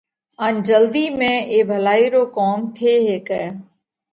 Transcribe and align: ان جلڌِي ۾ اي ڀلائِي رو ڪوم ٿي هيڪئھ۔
ان 0.45 0.53
جلڌِي 0.67 1.05
۾ 1.19 1.31
اي 1.51 1.59
ڀلائِي 1.69 2.05
رو 2.13 2.23
ڪوم 2.37 2.59
ٿي 2.75 2.91
هيڪئھ۔ 3.07 3.47